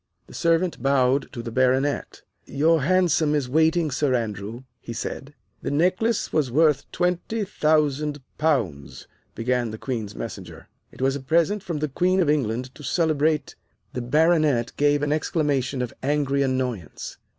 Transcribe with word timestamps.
The 0.25 0.33
servant 0.33 0.81
bowed 0.81 1.31
to 1.31 1.43
the 1.43 1.51
Baronet. 1.51 2.23
"Your 2.45 2.81
hansom 2.81 3.35
is 3.35 3.47
waiting, 3.47 3.91
Sir 3.91 4.15
Andrew," 4.15 4.63
he 4.79 4.93
said. 4.93 5.35
"The 5.61 5.69
necklace 5.69 6.33
was 6.33 6.49
worth 6.49 6.91
twenty 6.91 7.45
thousand 7.45 8.19
pounds," 8.39 9.05
began 9.35 9.69
the 9.69 9.77
Queen's 9.77 10.15
Messenger. 10.15 10.67
"It 10.91 11.03
was 11.03 11.15
a 11.15 11.19
present 11.19 11.61
from 11.61 11.77
the 11.77 11.87
Queen 11.87 12.19
of 12.19 12.31
England 12.31 12.73
to 12.73 12.81
celebrate" 12.81 13.53
The 13.93 14.01
Baronet 14.01 14.71
gave 14.75 15.03
an 15.03 15.11
exclamation 15.13 15.83
of 15.83 15.93
angry 16.01 16.41
annoyance. 16.41 17.17